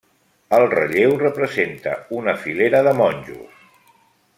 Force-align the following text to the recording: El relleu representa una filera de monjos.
El 0.57 0.63
relleu 0.71 1.13
representa 1.25 1.95
una 2.23 2.37
filera 2.47 2.83
de 2.89 2.99
monjos. 3.05 3.65